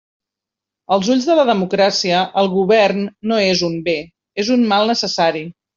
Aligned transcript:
Als 0.95 1.09
ulls 1.15 1.27
de 1.31 1.35
la 1.41 1.43
democràcia, 1.51 2.23
el 2.43 2.51
govern 2.57 3.07
no 3.33 3.41
és 3.53 3.65
un 3.73 3.81
bé, 3.91 3.99
és 4.45 4.55
un 4.59 4.71
mal 4.75 4.95
necessari. 4.97 5.51